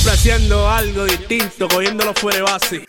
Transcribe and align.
Siempre 0.00 0.18
haciendo 0.18 0.66
algo 0.66 1.04
distinto, 1.04 1.68
cogiéndolo 1.68 2.14
fuera 2.14 2.38
de 2.38 2.42
base. 2.42 2.86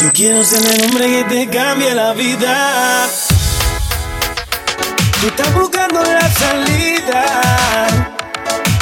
Yo 0.00 0.12
quiero 0.12 0.44
ser 0.44 0.62
el 0.64 0.84
hombre 0.84 1.06
que 1.06 1.24
te 1.24 1.48
cambie 1.48 1.92
la 1.92 2.12
vida. 2.12 3.08
Tú 5.20 5.26
estás 5.26 5.54
buscando 5.54 6.00
la 6.04 6.30
salida. 6.32 7.86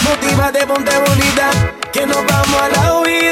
Motívate, 0.03 0.67
ponte 0.67 0.98
bonita, 0.98 1.51
que 1.91 2.05
nos 2.05 2.19
vamos 2.27 2.62
a 2.62 2.69
la 2.69 2.98
huida. 3.01 3.32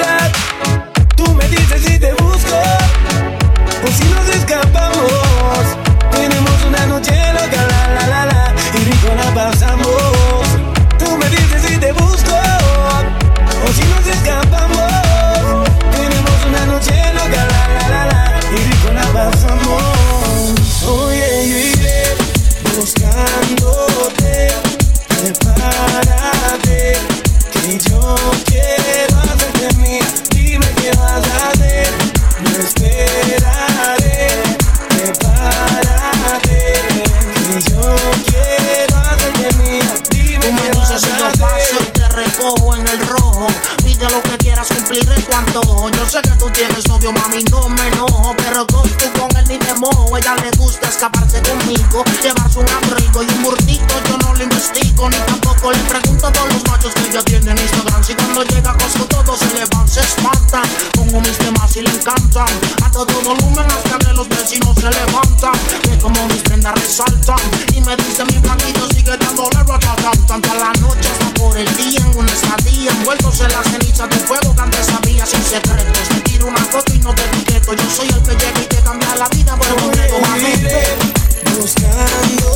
Investigo, 54.45 55.09
ni 55.11 55.17
tampoco 55.17 55.73
le 55.73 55.79
pregunto 55.79 56.27
a 56.27 56.33
todos 56.33 56.53
los 56.53 56.65
machos 56.69 56.95
que 56.95 57.09
ella 57.09 57.23
tiene 57.23 57.51
en 57.51 57.59
Instagram. 57.59 58.03
Si 58.03 58.15
cuando 58.15 58.43
llega 58.45 58.71
a 58.71 58.77
Costco 58.77 59.05
todos 59.07 59.39
se 59.39 59.53
le 59.55 59.65
van, 59.67 59.89
se 59.89 60.01
espantan. 60.01 60.63
Pongo 60.95 61.21
mis 61.21 61.37
temas 61.39 61.77
y 61.77 61.83
le 61.83 61.91
encantan. 61.91 62.49
A 62.85 62.91
todo 62.91 63.13
volumen 63.23 63.67
hasta 63.67 63.99
que 63.99 64.13
los 64.15 64.29
vecinos 64.29 64.75
se 64.77 64.91
levantan. 64.91 65.53
Ve 65.89 65.99
como 65.99 66.27
mis 66.29 66.43
prendas 66.43 66.75
resaltan. 66.75 67.39
Y 67.75 67.81
me 67.81 67.97
dice 67.97 68.25
mi 68.25 68.39
blanquito 68.39 68.89
sigue 68.95 69.17
dándole 69.17 69.63
ratatán. 69.65 70.27
Tanta 70.27 70.55
la 70.55 70.73
noche 70.81 71.09
hasta 71.11 71.35
por 71.35 71.57
el 71.57 71.77
día 71.77 72.01
en 72.01 72.19
una 72.19 72.33
estadía. 72.33 72.91
Envueltos 72.93 73.41
en 73.41 73.53
la 73.53 73.63
ceniza 73.65 74.07
de 74.07 74.17
fuego 74.17 74.55
que 74.55 74.63
antes 74.63 74.89
había 74.89 75.27
sin 75.27 75.43
secretos. 75.43 76.11
Me 76.15 76.21
tiro 76.21 76.47
una 76.47 76.65
foto 76.65 76.95
y 76.95 76.99
no 76.99 77.15
te 77.15 77.25
etiqueto. 77.25 77.75
Yo 77.75 77.91
soy 77.91 78.09
el 78.09 78.23
que 78.23 78.33
llega 78.37 78.61
y 78.61 78.67
te 78.67 78.77
cambia 78.83 79.15
la 79.17 79.29
vida 79.29 79.57
por 79.57 79.69
completo, 79.77 80.21
mami. 80.21 81.20
Buscando. 81.61 82.49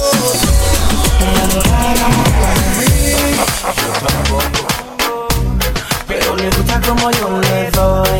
Pero 6.08 6.36
le 6.36 6.50
gusta 6.50 6.80
como 6.80 7.10
yo 7.10 7.40
le 7.40 7.70
doy. 7.72 8.18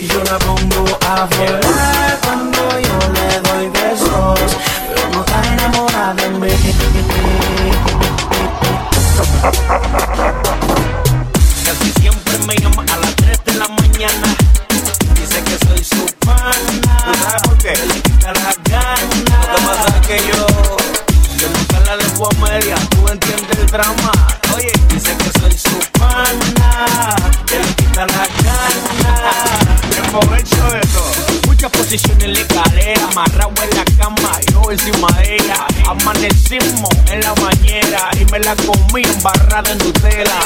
Y 0.00 0.06
yo 0.06 0.22
la 0.22 0.38
pongo 0.38 0.84
a 1.04 1.24
volar 1.24 2.18
cuando 2.22 2.80
yo 2.80 2.98
le 3.12 3.40
doy 3.40 3.68
besos. 3.70 4.56
Pero 4.88 5.08
no 5.12 5.20
está 5.24 5.38
enamorada 5.52 6.14
de 6.14 6.28
mí. 6.30 6.50
Bañera. 38.46 38.54
Y 38.54 38.54
me 38.54 38.54
la 38.54 38.56
comí 38.56 39.02
embarrada 39.02 39.72
en 39.72 39.78
Nutella. 39.78 40.38
Son 40.38 40.45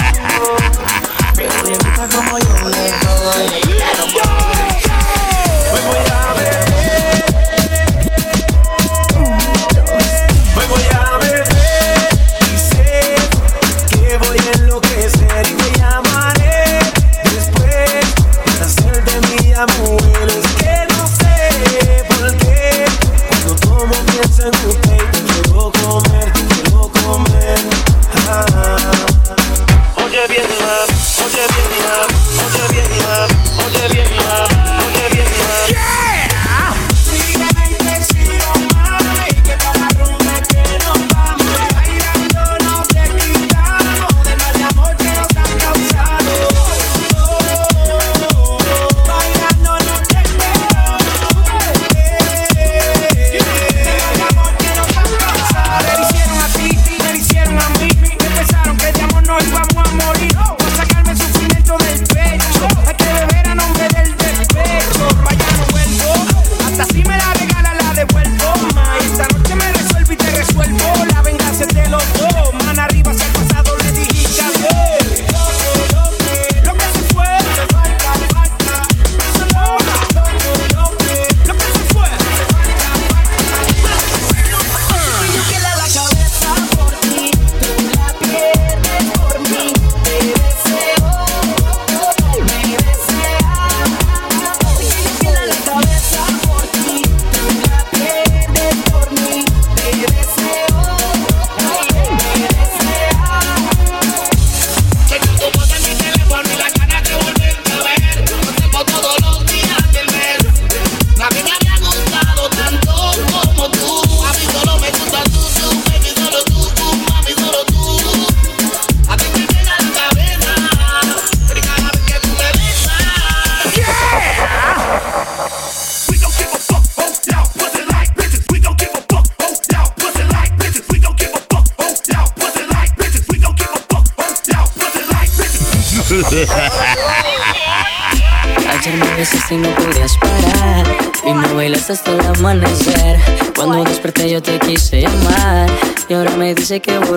sé 146.71 146.79
que 146.79 147.10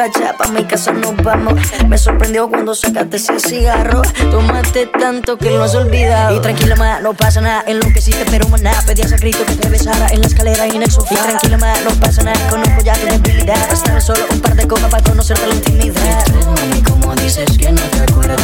borracha, 0.00 0.36
pa' 0.36 0.48
mi 0.48 0.64
casa 0.64 0.92
nos 0.92 1.16
vamos. 1.16 1.60
Me 1.88 1.98
sorprendió 1.98 2.48
cuando 2.48 2.74
sacaste 2.74 3.16
ese 3.16 3.38
cigarro. 3.38 4.02
Tomaste 4.30 4.86
tanto 4.86 5.36
que 5.36 5.50
lo 5.50 5.62
has 5.62 5.74
olvidado. 5.74 6.36
Y 6.36 6.40
tranquila, 6.40 6.76
ma, 6.76 7.00
no 7.00 7.12
pasa 7.14 7.40
nada. 7.40 7.64
En 7.66 7.80
lo 7.80 7.86
que 7.92 7.98
hiciste, 7.98 8.24
pero 8.30 8.48
maná, 8.48 8.72
pedías 8.86 9.12
a 9.12 9.16
grito 9.16 9.44
que 9.44 9.56
te 9.56 9.68
besara 9.68 10.08
en 10.08 10.20
la 10.20 10.26
escalera 10.26 10.66
y 10.66 10.76
en 10.76 10.82
el 10.82 10.90
sofá. 10.90 11.14
Y 11.14 11.18
tranquila, 11.18 11.58
ma, 11.58 11.74
no 11.84 11.90
pasa 12.00 12.22
nada. 12.22 12.38
Conozco 12.48 12.82
ya 12.82 12.94
tu 12.94 13.06
debilidad. 13.06 13.68
Bastaron 13.68 14.00
solo 14.00 14.20
un 14.30 14.40
par 14.40 14.54
de 14.54 14.66
copas 14.66 14.90
para 14.90 15.02
conocerte 15.02 15.46
la 15.46 15.54
intimidad. 15.54 16.24
Mami, 16.46 16.82
como 16.82 17.14
dices 17.16 17.58
que 17.58 17.70
no 17.70 17.82
te 17.82 18.00
acuerdas, 18.00 18.40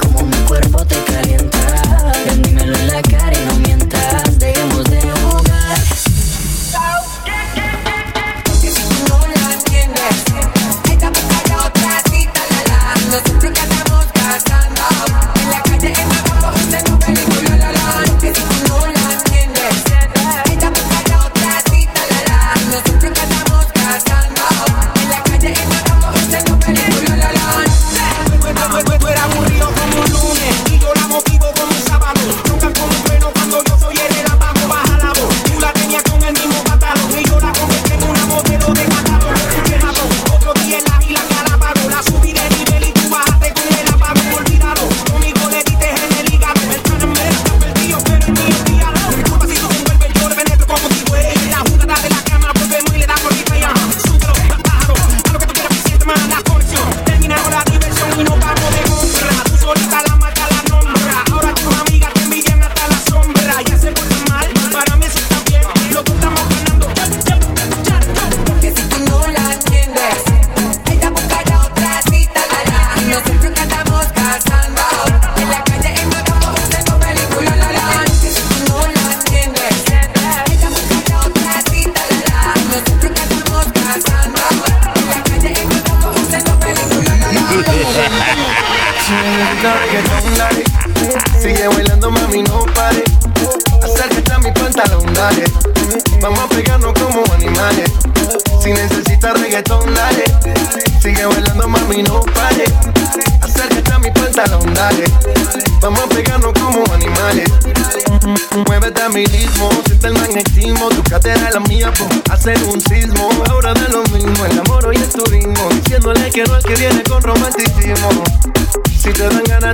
como 0.00 0.22
mi 0.22 0.36
cuerpo 0.48 0.84
te 0.84 0.96
calienta. 1.04 1.58
Vendímelo 2.26 2.76
en 2.76 2.88
la 2.88 3.02
cara 3.02 3.43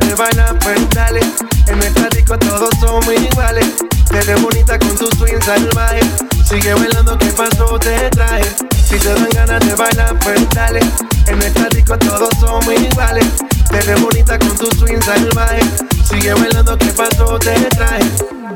de 0.00 0.14
vaina, 0.14 0.54
pues 0.60 0.88
dale. 0.90 1.20
En 1.66 1.78
nuestra 1.78 2.08
disco 2.08 2.38
todos 2.38 2.70
somos 2.80 3.06
iguales. 3.06 3.66
Te 4.10 4.20
ves 4.20 4.42
bonita 4.42 4.78
con 4.78 4.96
tu 4.96 5.06
swing 5.16 5.40
salvaje. 5.40 6.00
Sigue 6.48 6.74
bailando, 6.74 7.16
¿qué 7.18 7.26
pasó? 7.26 7.78
Te 7.78 8.10
traje. 8.10 8.44
Si 8.84 8.98
te 8.98 9.14
dan 9.14 9.28
ganas 9.30 9.66
de 9.66 9.74
bailar, 9.74 10.18
pues 10.20 10.48
dale. 10.50 10.80
En 11.26 11.38
nuestra 11.38 11.68
disco 11.68 11.96
todos 11.98 12.28
somos 12.40 12.66
iguales. 12.66 13.26
Te 13.70 13.80
ves 13.80 14.00
bonita 14.00 14.38
con 14.38 14.56
tu 14.56 14.66
swing 14.78 15.00
salvaje. 15.00 15.60
Sigue 16.08 16.34
bailando, 16.34 16.76
¿qué 16.76 16.92
pasó? 16.92 17.38
Te 17.38 17.54
traje. 17.76 18.10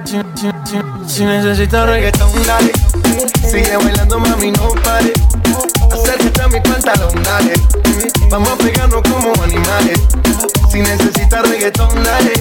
Si, 0.05 0.19
si, 0.35 0.51
si, 0.65 1.15
si 1.15 1.25
necesitas 1.25 1.87
reggaetón, 1.87 2.31
dale. 2.47 2.73
Sigue 3.49 3.77
bailando, 3.77 4.19
mami, 4.19 4.51
no 4.51 4.69
pare. 4.83 5.13
Acércate 5.93 6.43
a 6.43 6.49
mi 6.49 6.61
pantalón, 6.61 7.23
dale. 7.23 7.55
Vamos 8.31 8.51
a 8.51 8.57
pegarnos 8.57 9.03
como 9.03 9.33
animales. 9.43 10.01
Si 10.71 10.81
necesitas 10.81 11.49
reggaetón, 11.49 12.03
dale. 12.03 12.33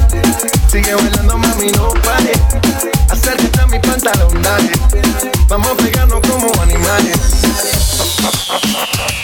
Sigue 0.71 0.93
bailando, 0.95 1.37
mami, 1.37 1.71
no 1.71 1.89
pare. 1.89 2.33
Acércate 3.09 3.61
a 3.61 3.67
mi 3.67 3.79
pantalón, 3.79 4.41
dale. 4.41 4.71
Vamos 5.47 5.71
a 5.71 5.75
pegarnos 5.75 6.19
como 6.21 6.61
animales. 6.61 7.19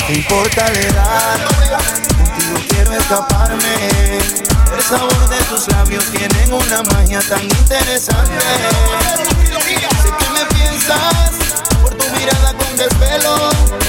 No 0.08 0.16
importa 0.16 0.68
la 0.74 0.80
edad, 0.80 1.40
contigo 2.18 2.58
quiero 2.70 2.94
escaparme. 2.94 3.76
El 4.76 4.82
sabor 4.84 5.30
de 5.30 5.38
tus 5.46 5.68
labios 5.70 6.06
tienen 6.06 6.54
una 6.54 6.84
magia 6.84 7.20
tan 7.22 7.44
interesante. 7.44 8.40
Sé 10.02 10.10
que 10.18 10.30
me 10.34 10.46
piensas 10.56 11.32
por 11.82 11.94
tu 11.96 12.06
mirada 12.16 12.54
el 12.82 12.90
pelo. 12.98 13.89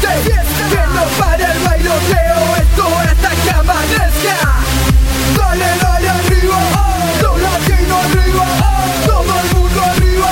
Que 0.00 0.82
no 0.94 1.04
pare 1.18 1.44
el 1.44 1.58
bailoteo, 1.64 2.56
esto 2.56 2.84
hasta 2.98 3.30
que 3.30 3.50
amanezca. 3.50 4.36
Dale, 5.36 5.66
dale 5.80 6.08
arriba, 6.08 6.58
oh, 6.76 7.22
los 7.22 7.40
latinos 7.40 8.04
arriba, 8.04 8.44
oh, 8.62 9.06
todo 9.06 9.32
el 9.40 9.46
mundo 9.56 9.80
arriba. 9.82 10.30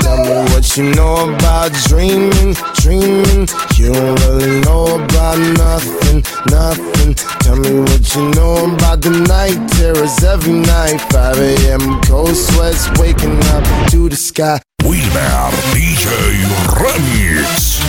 Tell 0.00 0.18
me 0.18 0.34
what 0.52 0.76
you 0.76 0.84
know 0.94 1.34
about 1.34 1.72
dreaming, 1.88 2.56
dreaming. 2.80 3.48
You 3.76 3.92
don't 3.92 4.20
really 4.20 4.60
know 4.60 4.84
about 5.02 5.38
nothing, 5.58 6.24
nothing. 6.50 7.14
Tell 7.40 7.56
me 7.56 7.80
what 7.80 8.14
you 8.14 8.30
know 8.30 8.72
about 8.72 9.02
the 9.02 9.10
night 9.10 9.58
terrors 9.72 10.22
every 10.24 10.54
night. 10.54 11.00
5 11.12 11.38
a.m. 11.38 12.00
cold 12.02 12.36
sweats 12.36 12.88
waking 12.98 13.38
up 13.54 13.64
to 13.90 14.08
the 14.08 14.16
sky. 14.16 14.65
Wilmer 14.86 15.50
DJ 15.74 16.06
Remix. 16.78 17.82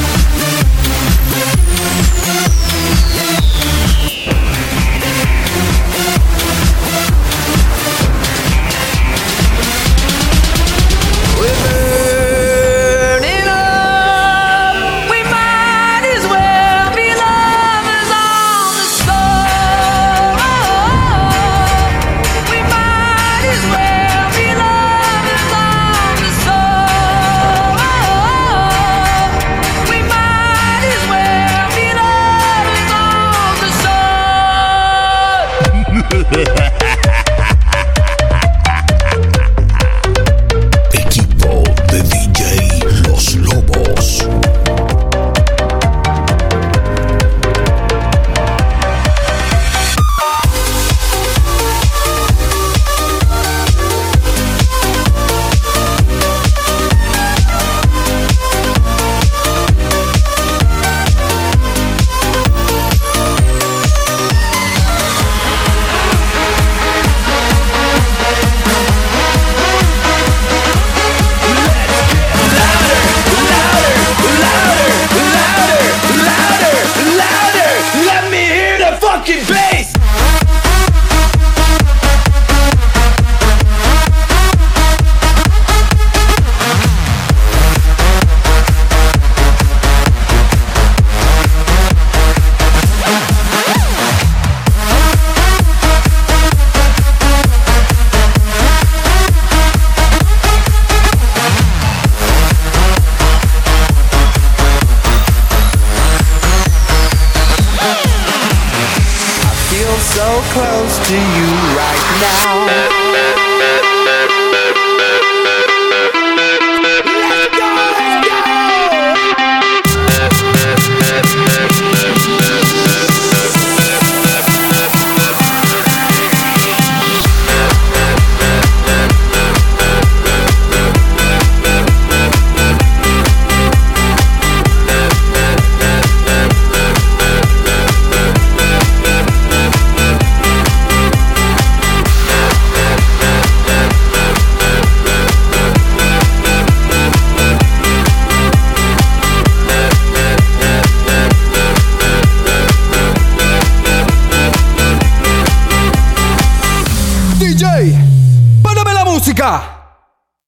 So 110.18 110.42
close 110.52 110.98
to 111.08 111.14
you 111.14 111.50
right 111.78 112.06
now. 112.22 113.47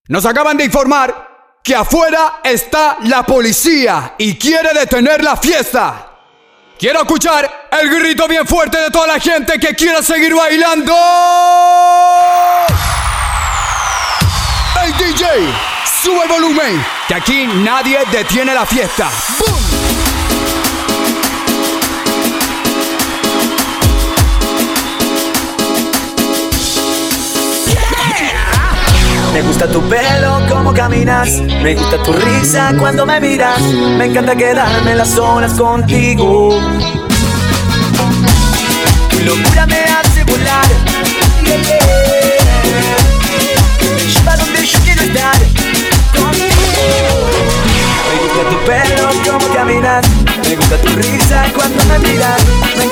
Nos 0.07 0.25
acaban 0.25 0.55
de 0.55 0.65
informar 0.65 1.59
que 1.61 1.75
afuera 1.75 2.39
está 2.43 2.97
la 3.03 3.23
policía 3.23 4.15
y 4.17 4.37
quiere 4.37 4.73
detener 4.73 5.23
la 5.23 5.35
fiesta. 5.35 6.05
Quiero 6.77 7.01
escuchar 7.01 7.67
el 7.71 7.89
grito 7.89 8.27
bien 8.27 8.47
fuerte 8.47 8.79
de 8.79 8.89
toda 8.89 9.07
la 9.07 9.19
gente 9.19 9.59
que 9.59 9.75
quiera 9.75 10.01
seguir 10.01 10.33
bailando. 10.33 10.93
Hey 14.75 14.93
DJ, 14.97 15.25
Sube 16.01 16.25
volumen, 16.27 16.85
que 17.07 17.15
aquí 17.15 17.47
nadie 17.47 17.99
detiene 18.11 18.53
la 18.53 18.65
fiesta. 18.65 19.09
¡Boom! 19.39 19.68
Me 29.33 29.41
gusta 29.41 29.67
tu 29.67 29.81
pelo, 29.87 30.41
cómo 30.49 30.73
caminas. 30.73 31.29
Me 31.61 31.75
gusta 31.75 32.01
tu 32.03 32.13
risa 32.13 32.73
cuando 32.79 33.05
me 33.05 33.19
miras. 33.19 33.61
Me 33.97 34.05
encanta 34.05 34.35
quedarme 34.35 34.91
en 34.91 34.97
las 34.97 35.09
zonas 35.09 35.53
contigo. 35.53 36.59
Tu 39.09 39.19
locura 39.19 39.65
me 39.67 39.83
hace 39.83 40.23
volar. 40.23 40.65
Yeah, 41.45 41.61
yeah. 41.61 41.89
Donde 44.37 44.65
yo 44.65 44.79
quiero 44.83 45.01
estar. 45.01 45.37
Contigo. 46.15 46.51
Me 48.09 48.15
gusta 48.23 48.41
tu 48.49 48.57
pelo, 48.65 49.09
cómo 49.25 49.53
caminas. 49.53 50.05
Me 50.47 50.55
gusta 50.55 50.77
tu 50.77 50.95
risa 50.95 51.45
cuando 51.55 51.83
me 51.85 51.99
miras. 51.99 52.41
Me 52.77 52.88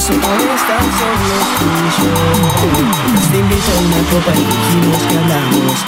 Ansioso 0.00 0.18
por 0.22 0.40
estar 0.40 0.80
solos 0.98 1.44
tú 1.60 2.68
Te 3.30 3.38
invito 3.38 3.70
a 3.70 3.80
una 3.84 4.00
copa 4.08 4.32
y 4.32 4.36
dijimos 4.48 5.00
que 5.02 5.14
hablamos 5.18 5.78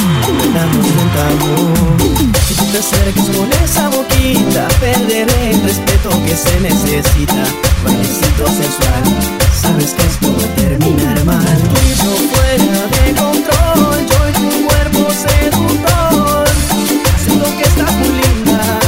nos 0.53 0.87
tentamos 0.93 1.73
Si 2.47 2.55
tú 2.55 2.65
te 2.67 2.79
acercas 2.79 3.29
con 3.35 3.49
esa 3.65 3.89
boquita 3.89 4.69
Perderé 4.81 5.51
el 5.53 5.63
respeto 5.63 6.11
que 6.27 6.37
se 6.37 6.61
necesita. 6.61 7.43
Bailecito 7.85 8.47
sensual 8.49 9.05
Sabes 9.63 9.93
que 9.95 10.03
esto 10.07 10.37
va 10.37 10.45
a 10.45 10.55
terminar 10.57 11.25
mal. 11.25 11.59
Tú 11.63 11.77
y 11.83 11.95
yo 11.95 12.13
fuera 12.35 12.87
de 12.93 13.15
control 13.19 14.07
Yo 14.11 14.29
y 14.29 14.33
tu 14.33 14.67
cuerpo 14.67 15.11
seductor. 15.11 16.45
Haciendo 17.15 17.45
que 17.57 17.63
estás 17.63 17.93
muy 17.95 18.09
linda 18.11 18.79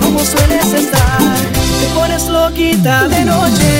como 0.00 0.18
sueles 0.24 0.72
estar. 0.72 1.38
Te 1.80 1.86
pones 1.94 2.26
loquita 2.26 3.06
de 3.08 3.24
noche, 3.24 3.79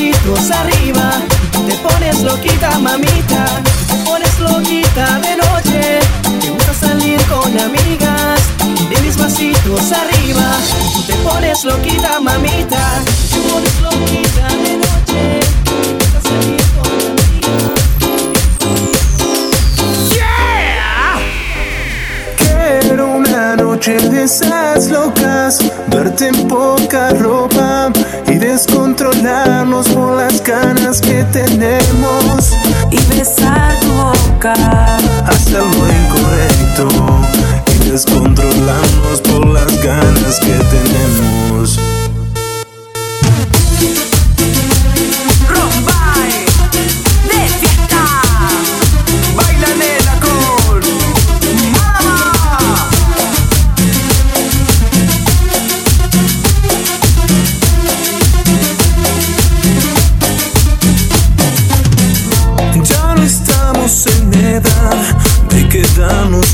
vasitos 0.00 0.50
arriba. 0.50 1.10
Te 1.66 1.74
pones 1.76 2.22
loquita, 2.22 2.78
mamita, 2.78 3.44
te 3.88 3.96
pones 4.04 4.38
loquita 4.40 5.20
de 5.20 5.36
noche, 5.36 6.00
te 6.40 6.50
gusta 6.50 6.74
salir 6.74 7.20
con 7.26 7.58
amigas, 7.58 8.40
de 8.88 9.00
mis 9.02 9.16
vasitos 9.16 9.92
arriba. 9.92 10.56
Te 11.06 11.14
pones 11.16 11.64
loquita, 11.64 12.18
mamita, 12.20 13.02
te 13.30 13.38
pones 13.50 13.80
loquita 13.82 14.59
de 23.98 24.22
esas 24.22 24.88
locas, 24.88 25.58
verte 25.88 26.28
en 26.28 26.46
poca 26.46 27.10
ropa 27.10 27.90
y 28.28 28.34
descontrolarnos 28.34 29.88
por 29.88 30.16
las 30.16 30.42
ganas 30.44 31.00
que 31.00 31.24
tenemos. 31.32 32.52
Y 32.92 33.16
besar 33.16 33.80
tu 33.80 33.88
boca. 33.88 34.54
Hacer 35.26 35.58
lo 35.58 35.88
incorrecto 35.88 36.88
y 37.66 37.90
descontrolarnos 37.90 39.20
por 39.22 39.46
las 39.46 39.82
ganas 39.82 40.38
que 40.38 40.52
tenemos. 40.70 41.80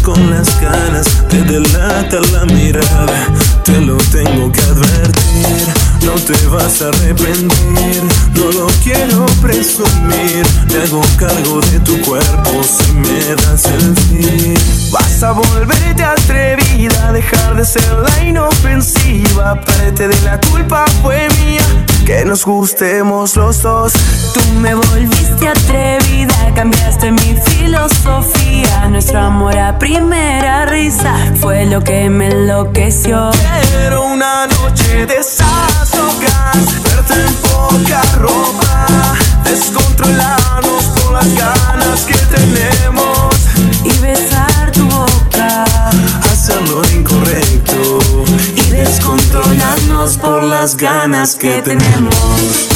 Con 0.06 0.30
las 0.30 0.60
ganas, 0.60 1.04
te 1.28 1.42
delata 1.42 2.20
la 2.32 2.44
mirada, 2.44 3.26
te 3.64 3.80
lo 3.80 3.96
tengo 3.96 4.52
que 4.52 4.60
advertir, 4.60 5.66
no 6.04 6.12
te 6.12 6.46
vas 6.46 6.80
a 6.80 6.90
arrepentir, 6.90 8.04
no 8.36 8.52
lo 8.52 8.66
quiero 8.84 9.26
presumir, 9.42 10.46
me 10.70 10.84
hago 10.84 11.02
cargo 11.18 11.60
de 11.60 11.80
tu 11.80 12.00
cuerpo 12.02 12.62
si 12.62 12.92
me 12.92 13.34
das 13.34 13.64
el 13.64 13.96
sí. 13.98 14.54
Vas 14.92 15.24
a 15.24 15.32
volverte 15.32 16.04
atrevida, 16.04 17.10
dejar 17.10 17.56
de 17.56 17.64
ser 17.64 17.92
la 17.92 18.24
inofensiva. 18.24 19.60
Parte 19.60 20.06
de 20.06 20.20
la 20.22 20.38
culpa 20.40 20.84
fue 21.02 21.26
mía, 21.40 21.66
que 22.06 22.24
nos 22.24 22.44
gustemos 22.44 23.36
los 23.36 23.62
dos. 23.62 23.92
Tú 24.32 24.40
me 24.60 24.74
volviste 24.74 25.48
atrevida, 25.48 26.52
cambiaste 26.54 27.10
mi 27.10 27.36
filosofía. 27.44 28.88
Nuestro 28.88 29.18
amor 29.20 29.58
a 29.58 29.76
primera 29.76 30.66
risa 30.66 31.14
fue 31.40 31.66
lo 31.66 31.82
que 31.82 32.08
me 32.08 32.28
enloqueció. 32.28 33.30
Quiero 33.70 34.04
una 34.04 34.46
noche 34.46 35.06
de 35.06 35.16
esas 35.16 35.94
locas, 35.96 36.82
verte 36.84 37.14
en 37.14 37.34
poca 37.34 38.02
ropa, 38.20 38.86
descontrolarnos 39.44 40.84
por 41.00 41.12
las 41.12 41.34
ganas 41.34 42.04
que 42.04 42.14
tenemos. 42.14 43.05
las 50.66 50.76
ganas 50.76 51.36
que 51.36 51.62
tenemos. 51.62 52.75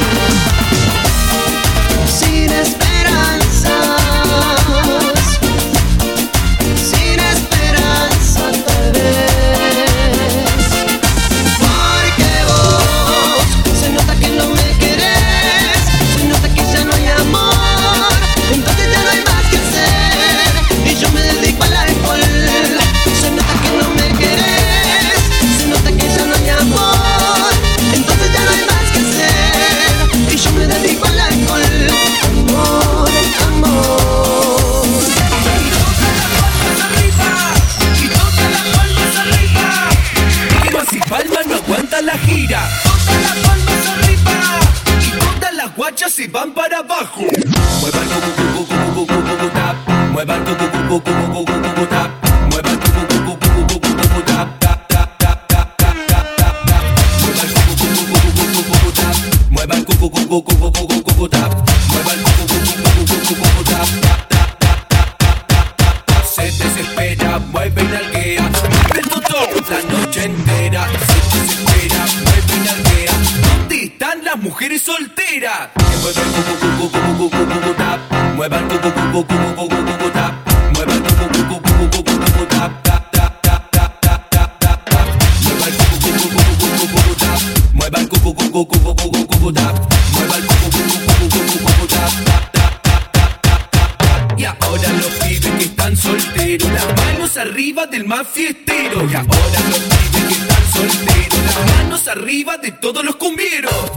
Y 94.37 94.43
ahora 94.45 94.89
los 94.93 95.07
pibes 95.07 95.51
que 95.57 95.63
están 95.63 95.97
solteros 95.97 96.71
Las 96.71 96.85
manos 96.87 97.37
arriba 97.37 97.87
del 97.87 98.05
más 98.05 98.27
fiestero. 98.27 99.09
Y 99.09 99.15
ahora 99.15 99.59
los 99.69 99.79
pibes 99.79 100.25
que 100.27 100.33
están 100.33 100.71
solteros 100.71 101.39
Las 101.45 101.77
manos 101.77 102.07
arriba 102.07 102.57
de 102.57 102.71
todos 102.73 103.03
los 103.03 103.15
cumbieros 103.15 103.91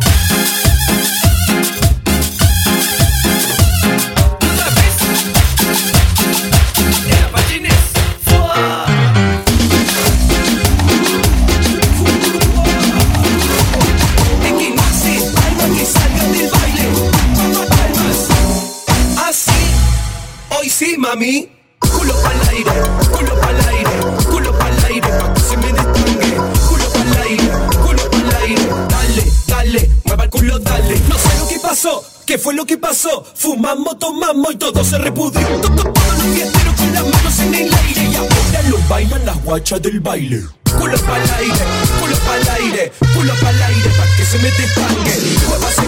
mami. 21.25 21.49
Culo 21.81 22.15
pa'l 22.23 22.49
aire, 22.51 22.71
culo 23.13 23.41
pa'l 23.41 23.61
aire, 23.69 23.91
culo 24.31 24.53
pa'l 24.59 24.85
aire, 24.89 25.09
pa' 25.09 25.35
que 25.35 25.41
se 25.41 25.57
me 25.57 25.67
destangue. 25.73 26.35
Culo 26.69 26.85
pa'l 26.93 27.17
aire, 27.23 27.51
culo 27.85 28.11
pa'l 28.11 28.37
aire. 28.43 28.69
Dale, 28.89 29.33
dale, 29.47 29.91
mueva 30.05 30.25
el 30.25 30.31
culo, 30.31 30.59
dale. 30.59 31.01
No 31.09 31.19
sé 31.19 31.39
lo 31.39 31.49
que 31.49 31.59
pasó, 31.61 32.05
qué 32.27 32.39
fue 32.39 32.55
lo 32.55 32.65
que 32.65 32.79
pasó. 32.79 33.25
Fumamos, 33.35 33.99
tomamos 33.99 34.53
y 34.55 34.57
todo 34.57 34.83
se 34.85 34.99
repudrió. 34.99 35.47
To- 35.61 35.71
to- 35.75 35.93
Todos 35.93 36.19
los 36.19 36.35
fiesteros 36.35 36.75
con 36.75 36.93
las 36.93 37.03
manos 37.05 37.39
en 37.41 37.55
el 37.55 37.75
aire 37.75 38.05
y 38.11 38.17
ahora 38.17 38.63
lo 38.71 38.79
bailan 38.89 39.27
las 39.27 39.45
guachas 39.45 39.83
del 39.83 40.01
baile 40.01 40.43
culo 40.79 40.99
pa'l 40.99 41.31
aire, 41.39 41.65
culo 42.01 42.17
pa'l 42.27 42.49
aire, 42.59 42.93
culo 43.15 43.35
pa'l 43.41 43.63
aire, 43.63 43.91
pa' 43.97 44.07
que 44.17 44.25
se 44.25 44.39
me 44.39 44.51
despangue. 44.51 45.15
Mueva 45.49 45.69
ese 45.71 45.83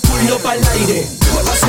culo 0.00 0.38
pa'l 0.38 0.66
aire, 0.74 1.06
mueva 1.32 1.52
ese 1.54 1.68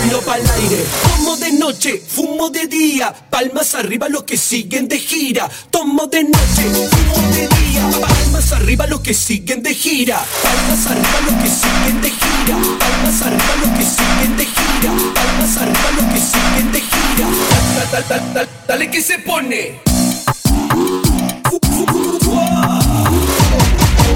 culo 0.00 0.20
pa'l 0.20 0.50
aire. 0.56 0.84
Como 1.16 1.36
de 1.36 1.52
noche, 1.52 2.02
fumo 2.06 2.50
de 2.50 2.66
día, 2.66 3.14
palmas 3.30 3.74
arriba 3.74 4.08
los 4.08 4.24
que 4.24 4.36
siguen 4.36 4.88
de 4.88 4.98
gira. 4.98 5.48
Tomo 5.70 6.06
de 6.06 6.24
noche, 6.24 6.62
fumo 6.90 7.28
de 7.34 7.48
día, 7.48 7.90
palmas 8.00 8.52
arriba 8.52 8.86
los 8.86 9.00
que 9.00 9.14
siguen 9.14 9.62
de 9.62 9.74
gira. 9.74 10.22
Palmas 10.42 10.86
arriba 10.86 11.20
los 11.26 11.34
que 11.42 11.48
siguen 11.48 12.00
de 12.02 12.10
gira. 12.10 12.29
Palmas 12.46 13.22
arriba 13.22 13.54
los 13.60 13.70
que 13.78 13.84
siguen 13.84 14.36
de 14.36 14.44
gira. 14.46 14.92
Palmas 15.14 15.56
arriba 15.58 15.90
los 15.96 16.04
que 16.12 16.20
siguen 16.20 16.72
de 16.72 16.80
gira. 16.80 17.28
Da- 17.74 17.84
da- 17.90 18.00
da- 18.00 18.18
da- 18.18 18.44
da- 18.44 18.48
Dale 18.66 18.90
que 18.90 19.02
se 19.02 19.18
pone. 19.18 19.80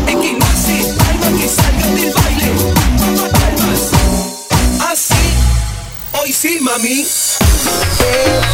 Es 0.06 0.16
que 0.16 0.32
nace 0.38 0.94
alma 1.10 1.38
que 1.38 1.48
salga 1.48 1.86
del 1.94 2.12
baile. 2.14 2.52
Palmas. 3.30 4.90
Así, 4.90 5.24
hoy 6.12 6.32
sí, 6.32 6.58
mami. 6.60 7.06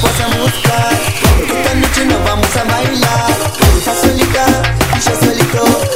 Pues 0.01 0.21
a 0.21 0.27
buscar, 0.39 0.93
esta 1.49 1.75
noche 1.75 2.05
nos 2.07 2.25
vamos 2.25 2.57
a 2.57 2.65
bailar. 2.65 3.53
Estás 3.79 3.99
solita 4.01 4.47
y 4.97 5.01
yo 5.01 5.21
solito. 5.21 5.90